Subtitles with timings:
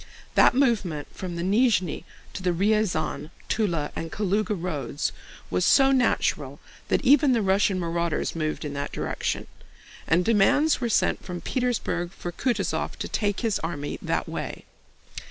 [0.33, 5.11] That movement from the Nízhni to the Ryazán, Túla, and Kalúga roads
[5.51, 9.45] was so natural that even the Russian marauders moved in that direction,
[10.07, 14.65] and demands were sent from Petersburg for Kutúzov to take his army that way.